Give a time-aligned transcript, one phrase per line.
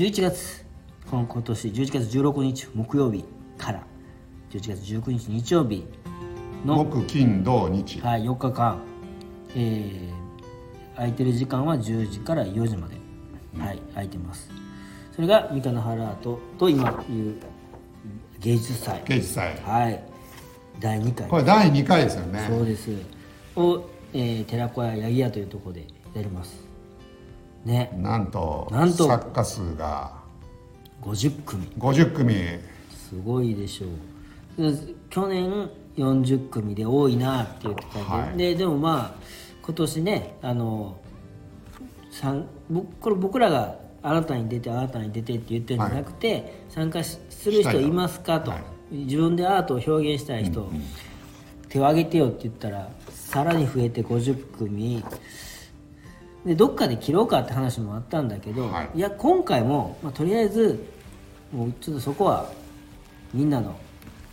[0.00, 0.64] 11月
[1.10, 3.22] この今年11月16日木曜日
[3.58, 3.84] から
[4.48, 5.84] 11月19日日曜日
[6.64, 8.00] の、木金土日。
[8.00, 8.80] はい、4日間、
[9.54, 12.96] えー、空いてる時間は10時から4時まで、
[13.62, 14.50] はい空いてます。
[15.14, 17.34] それが三河原アートと今いう
[18.38, 19.02] 芸術祭。
[19.04, 19.54] 芸術祭。
[19.62, 20.02] はい。
[20.78, 21.28] 第2回。
[21.28, 22.46] これ第2回ですよね。
[22.48, 22.90] そうです。
[23.54, 26.69] を、えー、寺子屋八木屋というところでやります
[27.64, 27.90] ね。
[27.96, 29.06] なんとなんと。
[29.06, 30.12] 作家数が。
[31.02, 31.66] 50組。
[31.78, 32.34] 50組。
[32.90, 33.86] すごいでしょ
[34.62, 34.70] う。
[34.72, 38.36] で去年40組で多いなって言ってたんで,、はい。
[38.36, 39.24] ででもまあ
[39.62, 40.96] 今年ねあの
[43.00, 48.62] これ僕らがあなたに出てあなたに出てって言ってるんじゃなくて、参加しする人いますかと、はい。
[48.90, 50.70] 自分でアートを表現したい人、
[51.68, 55.04] 手を挙げてよって言ったらさらに増えて50組
[56.44, 58.98] でどっかで切ろうかって話もあったんだけど、はい。
[58.98, 60.84] い、や今回も、まあ、とりあえず
[61.52, 62.50] もうちょっとそこは
[63.34, 63.78] みんなの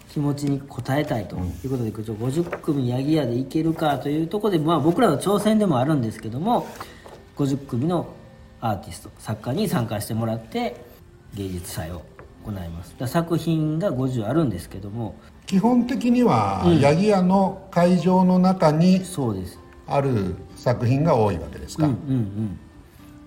[0.09, 6.65] 気持ちに応えたいということで、ちょっと50組ヤギ屋でいけるかというところで、まあ、僕らの挑戦でもあるんですけども
[7.35, 8.07] 50組の
[8.61, 10.77] アーティスト作家に参加してもらって
[11.35, 12.03] 芸術祭を
[12.45, 12.95] 行います。
[13.05, 15.15] 作品が50あるんですけども
[15.45, 22.59] 基本的には八木屋の会場の中にそうですある作品が多いわけですか、うんうんうん。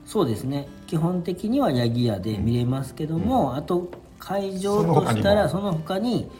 [0.06, 0.68] そうですね。
[0.86, 6.30] 基本的にはヤギ屋で見れますけども、あと会場としたらその他に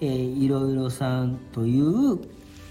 [0.00, 2.18] えーいろいろさんという、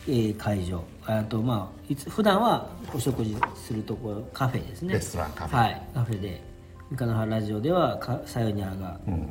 [0.08, 0.84] えー会場。
[1.06, 4.94] あとまあいつ普段はお食事するところカフェですね。
[4.94, 5.58] レストランカフェ。
[5.58, 5.82] はい。
[5.94, 6.44] カフェで。
[6.90, 9.00] 三河原ラジオではかさよにゃが。
[9.08, 9.30] うん。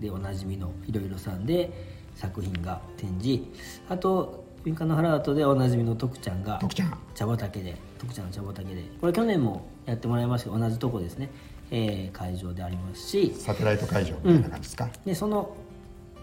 [0.00, 1.70] でおなじみのいろいろさんで
[2.14, 3.44] 作品が展示。
[3.88, 6.98] あと三河原アートでおなじみの徳ちゃんが徳ちゃん。
[7.14, 10.50] 茶畑で徳ちゃんの茶畑でこれ去年もやってもらいました。
[10.50, 11.30] けど同じとこですね、
[11.70, 13.32] えー会場でありますし。
[13.36, 15.56] サテライト会場みたいな感じですか、でその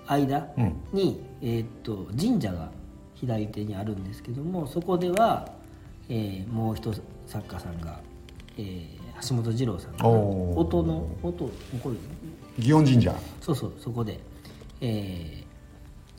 [0.06, 0.74] 間うん。
[0.94, 2.70] に、えーっと神社が
[3.16, 5.52] 左手にあるんですけどもそこでは、
[6.10, 6.94] えーもう一
[7.26, 8.00] 作家さんが、
[8.58, 8.88] えー
[9.28, 11.46] 橋本二郎さんが音の音
[11.82, 13.16] これ祇園神社。
[13.42, 14.20] そうそうそこで、
[14.80, 15.47] えー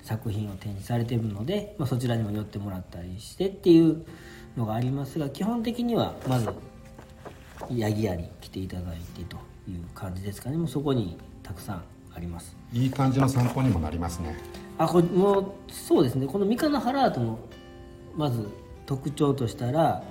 [0.09, 4.07] 作品を展示されているので、まあ、そちらにも寄ってもらったりしてっていう
[4.57, 6.47] のがありますが基本的にはまず
[7.69, 9.37] 八木屋に来ていただいてと
[9.69, 10.57] いう感じですかね。
[10.57, 11.83] もうそこにたくさん
[12.15, 12.57] あります。
[12.73, 14.35] いい感じの参考にもなりますね。
[14.79, 16.27] あこれもうそうですね。
[16.27, 17.39] この三河原アートの
[18.17, 18.49] まず
[18.87, 20.03] 特徴としたら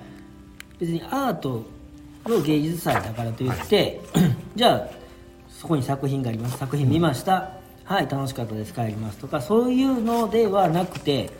[0.78, 1.64] 別にアート
[2.24, 4.00] の芸術祭だからといって、
[4.54, 4.88] じゃあ
[5.48, 6.56] そこに作品があります。
[6.56, 7.57] 作品見ました、
[7.88, 8.74] はい楽しかったです。
[8.74, 11.30] 帰りますとかそういうのではなくてやっ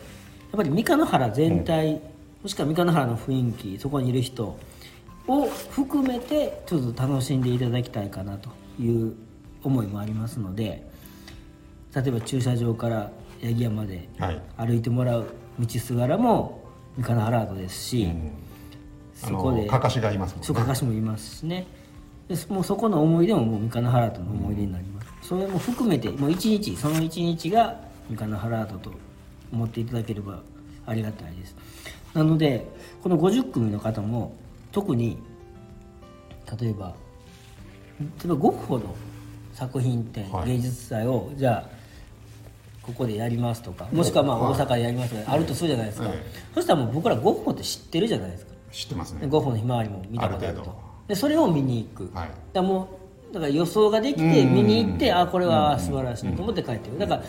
[0.57, 2.01] ぱり三河原全体、
[2.41, 4.57] もしくは三河原の雰囲気そこにいる人
[5.27, 8.49] を含めてちょっと楽しんでいただきたいかなと
[8.81, 9.13] いう
[9.63, 10.89] 思いもありますので
[11.93, 13.11] 例えば駐車場から
[13.43, 14.41] 八木屋まではい。
[14.57, 15.27] 歩いてもらう
[15.59, 16.63] 道すがらも
[16.97, 18.11] 三河原アートですし、
[19.23, 21.67] あそこでのかかしがいますもんそうかかしもいますしね。
[22.27, 28.91] でもうそこの思い出ももう三河原アートの思い出になります、それも含めてもう一日その一日が三河原アートと
[29.51, 30.41] 思っていただければ
[30.85, 31.55] ありがたいです。
[32.13, 32.65] なので
[33.03, 34.35] この50組の方も
[34.71, 35.17] 特に
[36.59, 36.95] 例えば
[37.99, 38.95] 例えばゴッホの
[39.53, 40.47] 作品展、はい。
[40.51, 41.79] 芸術祭をじゃあ
[42.81, 44.53] ここでやりますとかもしくはまあはい。
[44.53, 46.17] 大阪でやりますとかあるとするじゃないですか、はい。
[46.55, 48.53] そしたらもう僕らゴッホって知ってるじゃないですか。
[48.71, 49.21] 知ってますね。
[49.21, 50.75] でゴッホのひまわりも見たことあると。
[51.07, 52.29] でそれを見に行く、はい。
[52.53, 52.87] だもう
[53.31, 54.53] だから予想ができてうん。
[54.53, 57.23] 見に行ってあこれは素晴らしいと思って帰ってくるだから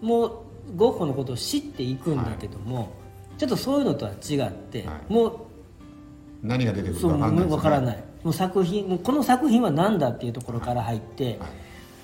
[0.00, 0.32] もう
[0.76, 2.92] ゴッホのことを知っていくんだけども、
[3.38, 5.12] ちょっとそういうのとは違って、はい。
[5.12, 5.36] もう
[6.42, 7.44] 何が出てくるか分かんない。
[7.44, 8.04] ね分からない。
[8.22, 11.38] もう作品もうこの作品は何だっていうところから入って、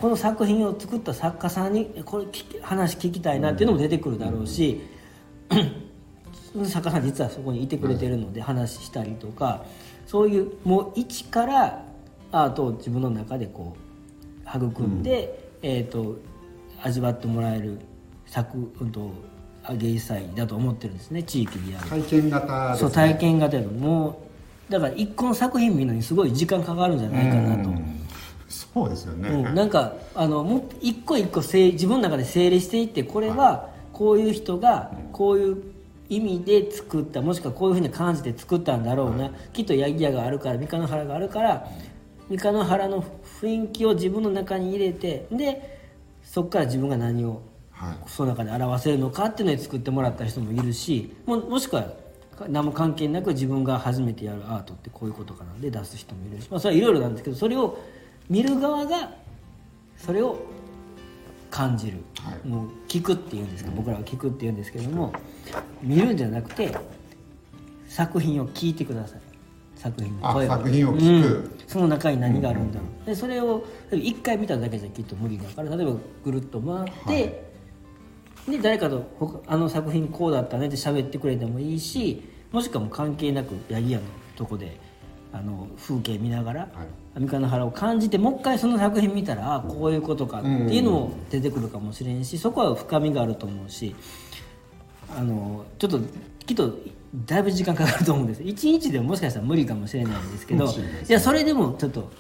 [0.01, 2.27] この作品を作った作家さんにえこれ
[2.63, 4.81] 話聞きたいなっていうのも出てくるだろうし、
[6.53, 9.65] その作家さん実はそこにいてくれてるので話したりとか
[10.07, 11.85] そういうもう一から
[12.33, 16.17] アートを自分の中でこう育んで、えー、と
[16.83, 17.79] 味わってもらえる
[18.27, 19.11] 作、うん、と
[19.73, 21.23] 芸術祭だと思ってるんですね。
[21.23, 21.89] 地域でやる。
[21.89, 22.79] 体験型ね。
[22.79, 24.23] そう体験型でも
[24.69, 28.07] うだから一個の作品見るのにすごい時間かかるんじゃないかなと、うん。
[28.49, 29.55] そうですよね、うん。
[29.55, 35.63] なんかあのも一個一個整自分の中で整理していってこれはこういう人がこういう
[36.09, 41.69] 意味で作ったもしくはこういうふうに感じて作ったんだろうな、きっとヤギ屋があるから三河原があるから
[42.31, 43.05] 三河原の
[43.41, 45.81] 雰囲気を自分の中に入れてで
[46.23, 47.43] そこから自分が何を
[47.81, 47.97] はい。
[48.07, 51.87] その中で表せるのかっていうので作ってもらった人もいるしももしくは
[52.49, 57.79] 何も関係なく自分が初めてやるアートってこういうことかなんで出す人もいるし、まあ、それはいろいろなんですけどそれを
[58.29, 59.13] 見る側が
[59.97, 60.39] それを
[61.51, 62.49] 感じる、はい。
[62.49, 65.13] もう聞くっていうんですけど僕らは聞くっていうんですけども
[65.83, 66.77] 見るんじゃなくて
[67.89, 69.21] 作品を聞いてください
[69.81, 71.27] 作品の声あ作品を聞く。
[71.27, 71.51] うん。
[71.67, 72.79] その中に何があるんだ。
[72.79, 75.95] ろう、でそれを一回見ただけじゃきっと無理だから例えば
[76.25, 77.51] ぐるっと回って、
[78.49, 82.23] で誰かと他あの作品こうだったねって喋ってくれてもいいし
[82.53, 84.05] もしくはもう関係なく八木屋の
[84.37, 84.77] とこで
[85.33, 86.69] あの風景見ながら、
[87.15, 93.95] 三河の原を感じてもう一回その作品見たらあこういうことかっていうのも出てくるかもしれんしそこは深みがあると思うし
[95.17, 96.01] あのちょっと
[96.51, 96.75] きっと
[97.15, 98.43] だいぶ時間かかると思うんです。
[98.43, 102.11] 一日でももしかしたら無理かもしれないんですけどもしれないやそれでもちょっと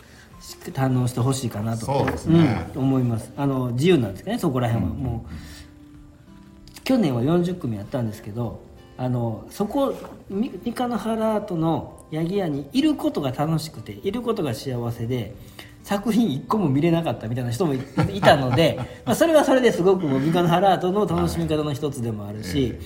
[0.41, 1.87] し堪能してほしいかなと。
[1.87, 2.71] そうですね。
[2.77, 3.33] うん、思います。
[3.37, 8.63] あの自由なんですかねそこら辺は、もう去年は40組やったんですけど
[8.97, 9.95] あのそこ
[10.29, 15.35] み三河の原アートの八木屋にいることが楽しくていることが幸せで
[15.83, 17.81] 作品一個も見れなかったみたいな人もい
[18.13, 22.79] いたので まあそれはそれですごくもう三河の原アートの楽しみ方の一つでもあるし、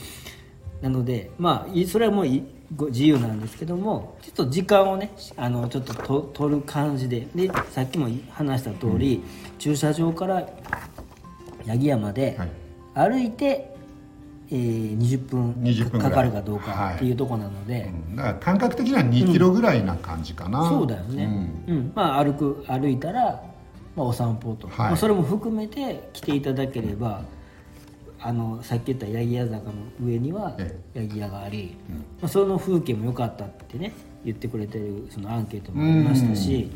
[0.84, 2.44] なのでまあいそれはもうい
[2.76, 9.22] ご自由なんですけどもちょっと時間をねあのちょっとと取る感じででさっきも話した通り、
[9.58, 10.46] 駐車場から
[11.66, 13.10] 八木屋まではい。
[13.10, 13.74] 歩いて、
[14.50, 16.10] えー20分20分ぐらい。
[16.10, 16.96] かかるかどうかはい。
[16.96, 18.16] っていうところなので、うん。
[18.16, 21.92] だから感覚的には2キロぐらいな感じかな、そうだよね、うん。
[21.94, 23.42] まあ歩く歩いたら、
[23.96, 24.78] まあ、お散歩と、はい。
[24.78, 27.22] まあ、それも含めて来ていただければ
[28.26, 29.72] あのさっき言った八木屋坂の
[30.02, 31.76] 上にはえ八木屋があり、
[32.22, 33.92] まあ、その風景も良かったってね
[34.24, 36.70] 言ってくれてるそのアンケートもありましたし、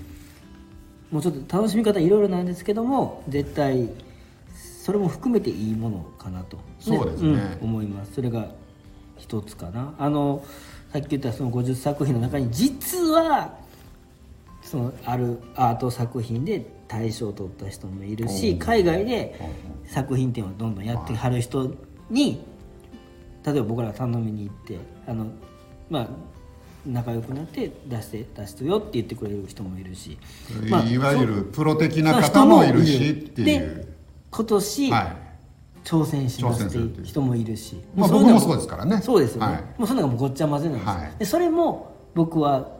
[1.10, 3.88] もうちょっと楽しみ方いろいろなんですけども絶対
[4.54, 7.36] それも含めていいものかなと、そうですね。
[7.36, 8.12] ん思います。
[8.14, 8.50] それが
[9.16, 9.94] 一つかな。
[9.98, 10.44] あの
[10.92, 13.54] さっき言ったその50作品の中に実は
[14.68, 19.34] そのあるアート作品で大賞を取った人もいるし海外で
[19.86, 21.74] 作品展をどんどんやってはる人
[22.10, 22.44] に
[23.46, 25.26] 例えば僕らが頼みに行ってあの
[25.88, 26.08] まあ
[26.86, 30.18] 仲良くなって出して出してよって言ってくれる人もいるし、
[30.68, 33.88] まあいわゆるプロ的な方もいるしっていでう
[34.30, 35.16] 今年、はい。
[35.84, 37.04] 挑戦しますっていう。
[37.04, 39.00] 人もいるし、まあ僕もそうですからね。
[39.02, 39.64] そうですよね、はい。
[39.78, 41.12] もうそんなのがもうごっちゃ混ぜなんですよ、はい。
[41.18, 42.77] でそれも僕は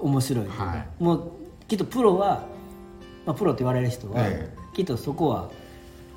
[0.00, 0.48] 面白い。
[0.48, 1.02] はい。
[1.02, 1.32] もう
[1.68, 2.46] きっとプロは、
[3.26, 5.50] まあ、プロって言われる人は、えきっとそこは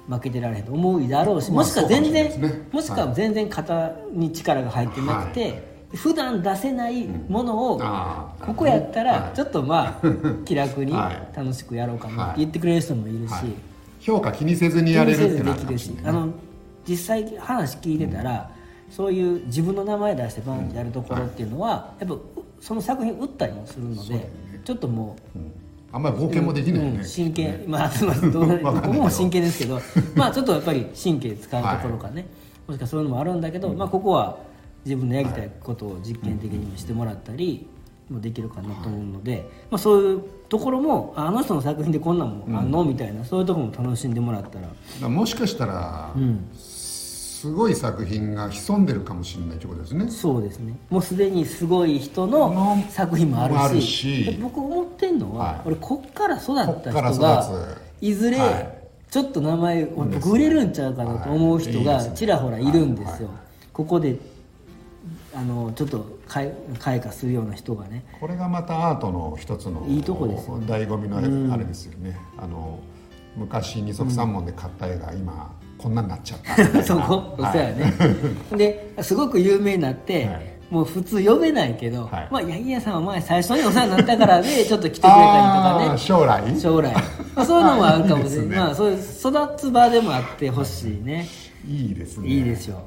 [0.09, 2.67] 負けてられへんと思うだろうし、まあもしくは全然、そうかもしれないですね。
[2.71, 7.81] もしくは全然肩に力が入ってなくて、普段出せないものを、
[8.39, 9.35] ここやったらはい。
[9.35, 10.07] ちょっとまあ
[10.45, 11.37] 気楽にはい。
[11.37, 13.43] 楽しくやろうかなって言ってくれる人もいるし、はい。
[13.99, 16.29] 評価気にせずにやれるっていうのは気にせずできるしあの
[16.87, 18.49] 実際話聞いてたら、
[18.89, 22.15] そういう自分の名前出してバンってやるところっていうのは、やっぱ
[22.63, 24.29] その作品売ったりもするので、
[24.63, 25.51] ちょっともううん。
[25.91, 28.39] あんまり冒険もできないよね、うん真剣、まあすみませ んど。
[28.39, 29.79] う僕も真剣ですけど
[30.15, 32.25] まあちょっとやっぱり神経使うところがね、
[32.65, 34.37] もしかそういうのもあるんだけど、まあここは
[34.85, 37.67] 自分のやりたいことを実験的にもしてもらったり
[38.09, 44.59] もできるかなと思うので、まあそういうところもああの人の作品でこんなんもあんの、みたいなそういうところも楽しんでもらった
[45.01, 45.09] ら。
[45.09, 46.39] もしかしたら、ん
[47.43, 50.09] すごい作品が潜んでるかもしれないということですね。
[50.09, 50.77] そうですね。
[50.89, 54.39] もうすでにすごい人のの作品もあるし。
[54.41, 55.61] 僕思ってんのは、はい。
[55.65, 58.77] 俺こっから育った人が育いずれ、はい。
[59.11, 63.37] ちょっっと名前俺僕売れるんちゃうかなと思う人がちらほらいるんですよ、はい。
[63.73, 64.17] ここで
[65.35, 68.05] あのちょっと開開花するような人がね。
[68.21, 70.65] これがまたアートの一つのいいとこですよね。
[70.65, 71.17] 醍醐味の
[71.53, 72.79] あれですよね、あの
[73.35, 76.55] 昔二足三門で買った絵が今こんなになっちゃった。
[76.83, 77.93] そこ、はいそうやね。
[78.97, 80.53] ですごく有名になって、はい。
[80.69, 82.27] もう普通呼べないけど、はい。
[82.31, 85.21] まあ八木屋さんは前最初にお世話になったからで ちょっと来てくれたり
[85.83, 85.97] とかね。
[85.97, 86.59] 将来？
[86.59, 86.93] 将来。
[87.35, 88.49] まあそういうのもあるかもしれない。
[88.49, 91.27] ねまあそういう育つ場でもあってほしいね。
[91.67, 91.87] い。
[91.91, 92.27] いですね。
[92.29, 92.81] いいですよ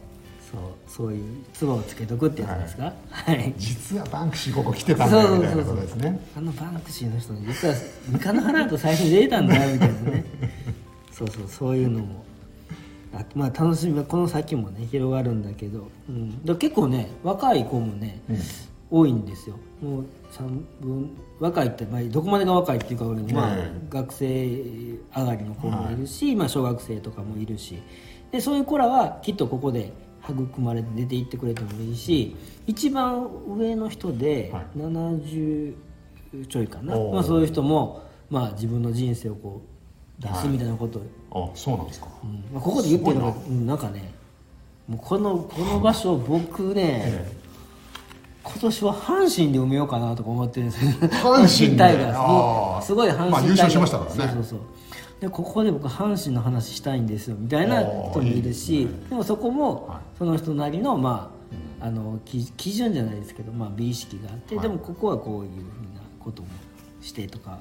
[0.51, 2.93] そうそういう唾をつけとくってやつですか？
[3.11, 6.19] はい、実はバンクシーここ来てたんだよみたいなことですね。
[6.37, 7.75] あのバンクシーの人実は
[8.11, 10.25] 三河の花と最初に出てたんだよみたいなね。
[11.13, 12.25] そうそうそういうのも
[13.21, 18.21] あまあ楽しみはこの先もね広がるんだけど、うん、だ結構ね若い子もね、
[18.91, 19.57] 多いんですよ。
[19.83, 24.47] もう三分若いって、まあ、どこまでが若いっていうか、まあええ学生
[25.15, 27.83] 上がりの子もいるし、まあ、小学生とかもいるし。
[28.33, 29.93] でそういう子らはきっとここで
[30.29, 32.35] 育まれて出ていってくれてもいいし
[32.67, 34.79] 一番上の人ではい。
[34.79, 35.75] 70
[36.49, 37.15] ちょいかな、おー。
[37.15, 39.76] まあ、そういう人も、まあ、自分の人生をこう
[40.19, 41.01] 出すみたいなこと。
[41.31, 42.09] を、あそうなんですか。
[42.25, 42.45] うん。
[42.53, 43.75] まあ、ここで言ってるのな。
[43.75, 44.15] んかね
[44.89, 47.27] もうこのこの場所僕ね、
[48.43, 50.93] 今年は阪神で埋めようかなとか思ってるんですよ。
[50.93, 51.77] 阪神で？
[51.77, 52.83] タイガー。
[52.83, 54.17] スすごい阪神まあタイガース優勝しましたからね。
[54.17, 54.61] そうそうそう。
[55.21, 58.91] でここで僕阪神の話したいんですよみたいな人もいるしね。
[59.09, 60.01] でもそこもはい。
[60.19, 61.33] その人なりのま
[61.81, 64.69] ああの基基準じゃないですけど、まあ、美意識があって、はい。
[64.69, 65.59] でもここはこういうふう
[65.95, 66.49] なことも
[67.01, 67.59] してとか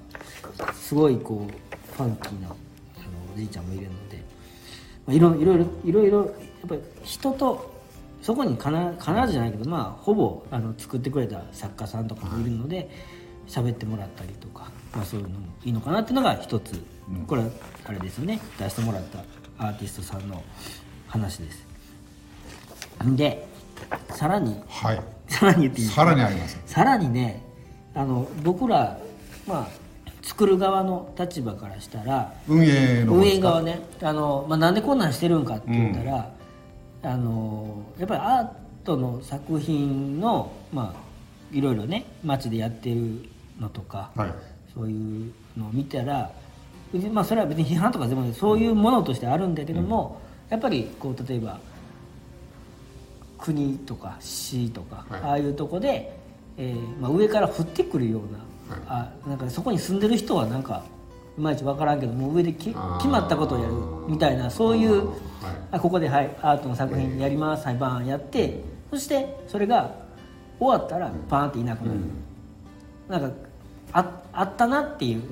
[0.74, 1.53] すごいこう
[1.95, 2.55] ファンキーなあの
[3.33, 4.17] おじいちゃんもいるので、
[5.05, 6.29] まあ、いろいろいろいろいろやっ
[6.67, 7.73] ぱり人と
[8.21, 12.89] そこに必ず必ずじゃないけどまあほぼあの作ってくれた作家さんとかもいるので
[13.47, 16.81] 喋ってもらったりとか、まあ、そういうのもいいのかなっていうのが一つ、
[17.27, 17.49] これは
[17.85, 18.39] あれですよね。
[18.57, 19.19] 出してもらった
[19.59, 20.43] アーティストさんの
[21.07, 21.67] 話です。
[23.05, 23.47] で
[24.09, 25.01] さらにはい。
[25.27, 26.01] さらに言っていいですか。
[26.01, 27.43] さらにありますさらにね
[27.93, 28.97] あの僕ら
[29.47, 29.84] まあ
[30.25, 36.34] 作る側の立場からしたら運営の方運営側ねあの、まあ、なんでこんなんしてるんかって言ったら、
[37.03, 38.50] あのやっぱりアー
[38.84, 43.29] トの作品のまあいろいろね街でやってる
[43.60, 44.34] のとか、はい。
[44.74, 46.32] そういうのを見たら
[47.13, 51.60] まあそれは別に批判とかでもそういうものとしてあるんだけども、やっぱりこう例えば
[53.38, 55.22] 国とか市とか、はい。
[55.22, 56.17] ああいうとこで、
[56.58, 58.39] えーまあ、上から降ってくるような,、
[58.88, 60.84] あなんかそこに住んでる人はなんか
[61.38, 63.74] いまいち分からんけどもう上でき決まったことをやる
[64.07, 65.55] みたいなそういうはい。
[65.72, 69.93] あここで、はい、アートの作品やります、はい、バーンやってそしてそれが
[70.60, 72.00] 終わったらパーンっていなくなる、
[73.22, 73.38] なんか
[73.91, 75.24] ああったなっていう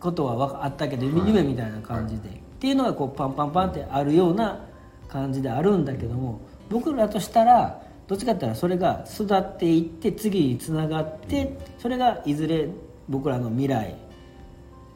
[0.00, 4.64] ことはあったけど夢みたいな感じで、っていうのがこうパンパンパンってあるような
[5.08, 12.68] 感じであるんだけども僕らとしたらどっちかって言ったらそれが育っていって次につながってそれがいずれ
[13.08, 13.96] 僕らの未来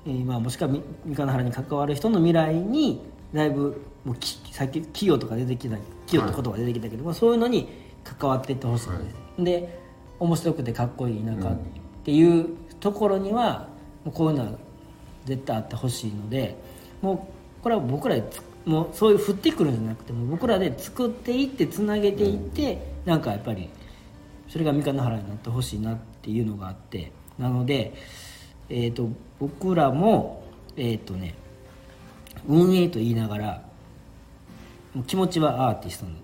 [0.04, 3.00] えーまあ、もしくはみ三河原に関わる人の未来に
[3.32, 5.76] だいぶもうきさっき企業とか出てきた
[6.06, 7.68] 企業って言葉が出てきたけど、まあ、そういうのに
[8.02, 9.80] 関わっていってほしいんです、で
[10.18, 11.58] 面白くてかっこいい田舎っ
[12.04, 12.48] ていう
[12.80, 13.68] ところには
[14.04, 14.52] もうこういうのは
[15.24, 16.56] 絶対あってほしいので
[17.00, 18.16] もうこれは僕ら
[18.64, 23.68] もうそういう降ってくるんじゃなくても僕らで作っていってつなげていって、なんかやっぱり
[24.48, 27.94] それが三日の原になってほしいなっていうのがあってなので、
[28.68, 29.08] えー、と
[29.40, 30.44] 僕らも
[30.76, 31.34] えっ、とね
[32.48, 33.62] 運営と言いながら
[35.06, 36.14] 気持ちはアーティストなん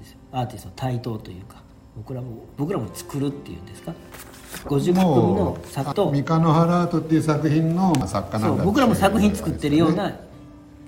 [0.00, 0.18] ですよ。
[0.32, 1.62] アーティスト対等というか
[1.96, 3.94] 僕らも僕らも作るっていうんですか
[4.64, 6.10] ？50組の作と。
[6.10, 10.12] 三日の原アートっていう作品の作家なだそうん僕らも作品作ってるような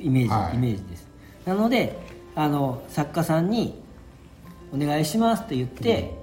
[0.00, 0.56] イメージ、はい。
[0.56, 1.08] イメージです。
[1.44, 1.98] なので
[2.34, 3.80] あの作家さんに
[4.74, 6.14] 「お願いします」って言って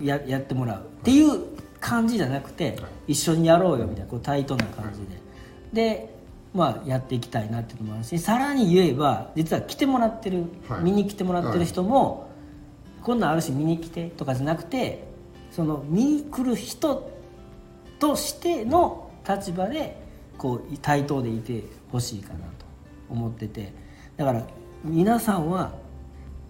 [0.00, 0.80] ややってもらう。
[0.80, 1.40] っていう
[1.80, 2.76] 感じじゃなくて
[3.06, 5.20] 一緒にやろうよみたいなこう対等な感じで。
[5.72, 6.16] で
[6.54, 10.84] まあやっていきたいなっていうのもあるしさらに言えば実は来てもらってる、はい。
[10.84, 12.30] 見に来てもらってる人も、
[13.02, 15.06] こんなんあるし見に来てとかじゃなくて
[15.50, 17.10] その見に来る人
[17.98, 20.02] としての立場で
[20.38, 22.44] こう対等でいてほしいかなと
[23.10, 23.72] 思ってて。
[24.16, 24.46] だから
[24.84, 25.72] 皆さんは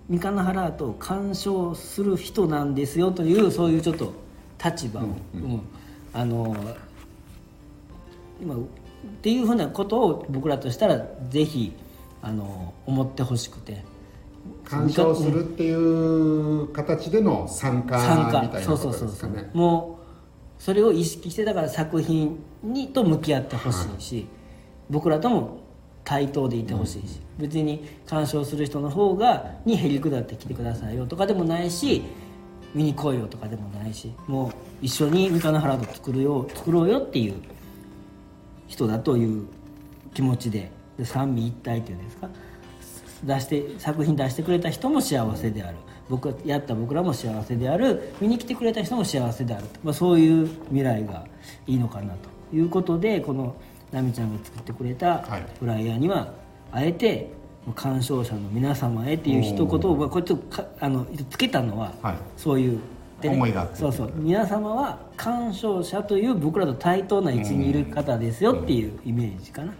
[0.09, 4.13] 三河原アートを鑑賞する人なんですよというそういうちょっと
[4.63, 5.61] 立場を、うん
[6.13, 6.57] あの
[8.41, 8.59] 今っ
[9.23, 11.73] ていうふうなことを僕らとしたらぜひ
[12.23, 13.85] あの思ってほしくて。
[14.65, 17.97] 鑑賞するっていう形での参加
[18.43, 19.99] みたいなそうことそうそうそうですかねも
[20.59, 24.27] うそれを意識してだから作品にと向き合ってほしいし、
[24.91, 25.59] 僕らとも
[26.05, 32.03] 対等でいてほしいし、別に鑑賞する人の方がにへりくだって来てくださいよとかでもないし
[32.75, 34.53] 見に来いよとかでもないしもう
[34.83, 37.35] 一緒に三河原と作るよ作ろうよっていう
[38.69, 39.47] 人だという
[40.15, 42.29] 気持ちでで三位一体っていうんですか？
[43.25, 45.77] 出して作品出してくれた人も幸せである。
[46.09, 48.15] 僕がやった僕らも幸せである。
[48.21, 51.27] 見に来てくれた人も幸せである、まあ、そういう未来が
[51.67, 52.29] いいのかなと。
[52.55, 53.57] いうことでこの
[53.93, 55.47] 奈美ちゃんが作ってくれたはい。
[55.59, 56.33] フライヤーには
[56.73, 57.31] あえて
[57.75, 62.17] 鑑賞者の皆様へっていう一言をまあこれちょっとかあのつけたのは、はい。
[62.37, 62.79] そういう
[63.21, 64.13] でね思いがそうそう。
[64.15, 69.73] 皆様は鑑賞者という僕らと対等な位置にいる方ですよっていうイメージかな、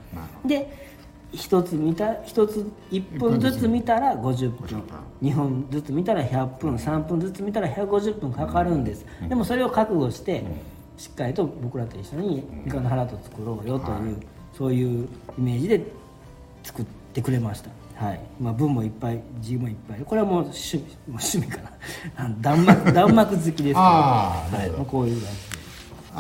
[0.45, 0.87] で
[1.33, 4.83] 一つ見た一つ1分ずつ見たら50分分。
[5.23, 6.75] 2本ずつ見たら100分。
[6.77, 10.43] 3分ずつ見たら150分かかるんです、でもそれを覚悟して
[10.97, 14.17] しっかりと僕らと一緒に三河の原と作ろうよという、
[14.57, 15.81] そういうイメージで
[16.63, 17.71] 作ってくれました。
[17.97, 18.21] はい。
[18.41, 20.01] まあ文もいっぱい字もいっぱい。
[20.05, 21.59] これはもう趣味 もう趣味か
[22.19, 22.31] な。
[22.41, 23.87] 弾幕 弾幕好きですから。
[23.87, 25.31] ああはい、こういう感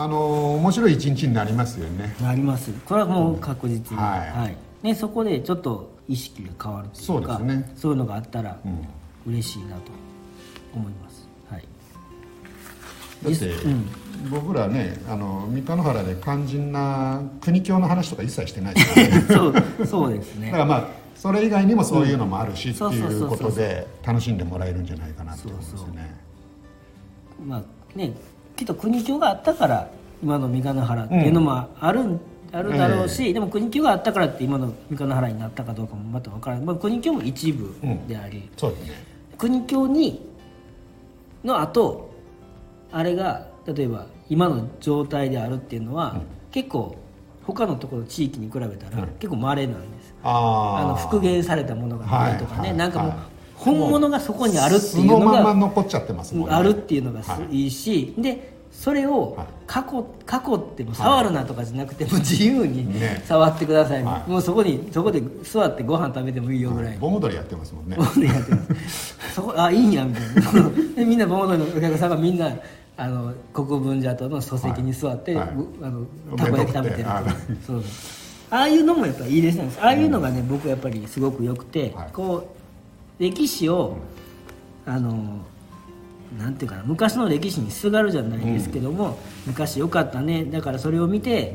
[0.04, 2.14] あの面白い一日になりますよね。
[2.18, 2.70] じであります。
[2.86, 4.48] これはもう確実に、は
[4.82, 4.86] い。
[4.86, 7.72] ね、そこでちょっと意識が変わるというかそうですね。
[7.76, 8.86] そういうのがあったらうん。
[9.26, 9.90] 嬉しいなと
[10.74, 11.28] 思います。
[11.50, 11.64] はい。
[13.24, 13.54] だって、
[14.30, 19.20] 僕らねあの三日野原で肝心な国境の話とか一切してないですからね。
[19.28, 20.46] そうそうですね。
[20.46, 26.14] だからまあそれ以外にもそういうのもあるし、っていうことで楽しんでもらえるんじゃないかなって思うんですよね。
[27.44, 27.62] まあ
[27.98, 28.12] ね
[28.56, 29.88] きっと国境があったから
[30.22, 32.18] 今の三日野原っていうのもある,、
[32.52, 37.74] あるだろうし、でも国境があったからって今の三日野原になったかどうかもまた分からない、まあ、国境も一部
[38.08, 38.92] であり、そうですね。
[39.38, 40.26] 国境に
[41.44, 42.10] の後
[42.92, 46.20] あれが例えば今の状態であるっていうのは、
[46.52, 46.96] 結構
[47.44, 53.18] 他のところ地域に比べたら結構稀なんです、ああの復元されたものがないとかね、はなんかもうはい。
[53.56, 56.54] 本物がそこにあるってそいうのがのまま残っちゃってますもんね。
[56.54, 57.20] あるっていうのが
[57.50, 59.46] いいいし、でそれをはい。
[59.68, 63.22] 囲囲っても触るなとかじゃなくてもう自由にね。
[63.24, 64.30] 触ってください、はい。
[64.30, 66.94] もうそこにそこで座ってご飯食べてもいいよぐらい。
[66.94, 67.96] の盆踊りやってますもんね。
[67.96, 68.58] 盆踊りやってま
[68.88, 69.16] す。
[69.34, 70.70] そこあいいんやみたいな。
[70.94, 72.52] でみんな盆踊りのお客さんがみんな
[72.96, 75.56] あの国分寺跡の礎石に座って、はいはい。
[75.56, 77.08] うあのたこ焼き食べてる
[77.66, 77.84] そう。
[78.50, 79.70] ああいうのもやっぱいいですね。
[79.80, 82.54] ああいうのがね、僕やっぱりすごく良くて、はいこ
[83.18, 83.96] う歴史を、
[84.84, 85.40] あの
[86.38, 90.44] なんていうかな昔の歴史にすがるじゃないですけども、昔良かったね。
[90.44, 91.54] だからそれを見て、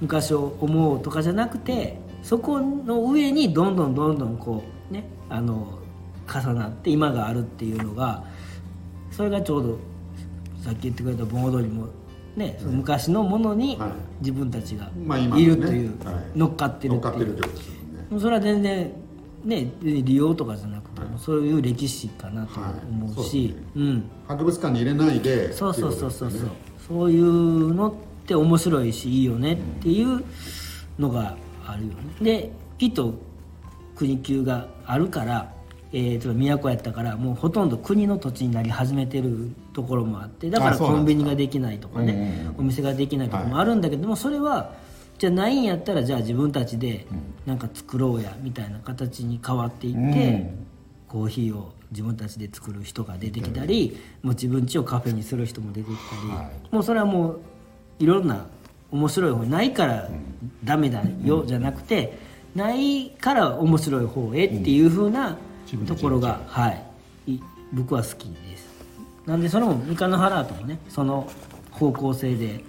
[0.00, 5.78] 昔を思うとかじゃなくてそこの上にどんどんどんどんこうねあの
[6.32, 8.24] 重なって今があるっていうのが
[9.10, 9.78] それがちょうど
[10.68, 11.86] さっき言ってくれた盆踊りも
[12.36, 13.90] ね、その昔のものにはい。
[14.20, 16.38] 自分たちがいるという、はい。
[16.38, 18.92] 乗っかってる乗っっていうそれは全然
[19.44, 22.60] ね利用とかじゃなくて、そういう歴史かなと
[22.90, 24.04] 思うし、うん。
[24.26, 26.30] 博物館に入れないでそうそうそうそう。
[26.30, 26.50] そう、
[26.86, 27.94] そういうのっ
[28.26, 30.22] て面白いしいいよねっていう
[30.98, 31.34] のが
[31.66, 31.96] あるよね。
[32.20, 33.14] できっと
[33.96, 35.50] 国級があるから、
[35.92, 42.60] えー、と都やったからもうほとんど国の土地になり始めてるところもあってだからコンビニができないとかうんうんねうん。
[42.60, 44.74] お店ができないとかもあるんだけどもそれは
[45.18, 47.06] じゃあないんやったらじゃあ自分たちで
[47.46, 50.68] なんか作ろうやみたいな形に変わっていって、うん。
[51.08, 56.74] コーヒーを自分たちで作る人が出てきたり、もう自分家をカフェにする人も出てきたり、はい。
[56.74, 57.40] もうそれはもう
[57.98, 58.46] いろんな
[58.90, 60.08] 面白い方ないから
[60.64, 62.18] ダメだよじゃなくて、
[62.54, 66.68] ないから面白い方へっていう風な自分たちところが、は
[67.26, 67.32] い。
[67.34, 67.40] い
[67.72, 68.68] 僕は好きです。
[69.26, 71.28] なんでそれも三日野原ともねその
[71.70, 72.64] 方向性で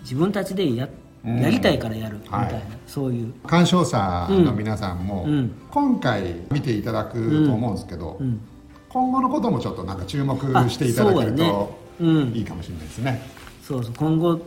[0.00, 0.88] 自分たちでや
[1.24, 3.32] やりたいからやるみたいな、はいそういう。
[3.46, 5.54] 鑑賞者の皆さんも、うん。
[5.70, 8.40] 今回見ていただくと思うんですけど、ん。
[8.88, 12.32] 今後のこともちょっとなんか注目あしていただけるとうん。
[12.34, 13.22] いいかもしれないですね。
[13.62, 13.94] そうそう。
[13.96, 14.40] 今後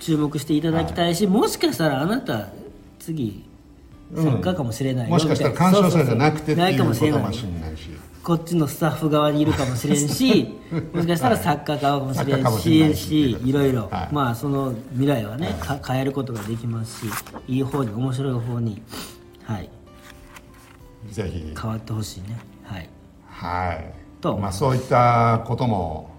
[0.00, 2.48] 注目していただきたいし、もしかしたらあなた
[2.98, 3.49] 次うん
[4.14, 7.42] 作家かもしれないよもしかしたら鑑賞者じゃなくてってないいうかもしれないし。
[7.44, 7.90] れないし。
[8.22, 10.54] こっちのスタッフ側にいるかもしれんし
[10.92, 13.06] もしかしたら作家側かもしれんもしれないし。
[13.06, 14.14] しいろいろ、はい。
[14.14, 17.12] まあその未来はね、か変えることができますし
[17.48, 18.82] いい方に面白い方に
[19.44, 19.70] はい。
[21.10, 22.38] ぜひ、変わってほしいね。
[22.64, 22.88] はい。
[23.26, 23.92] はい。
[24.20, 24.36] と。
[24.36, 26.10] まあそういったことも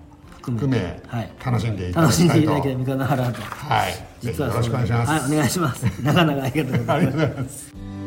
[0.42, 1.32] 含含めめはい。
[1.46, 2.46] 楽しんでいただ楽しんきたいと。
[2.46, 3.42] でいただけたら三日の原と。
[3.42, 4.11] はい。
[4.22, 5.12] ぜひよろしくお願いします。
[5.12, 8.01] はいお願いしますなかなかありがとうございますありがとうございます。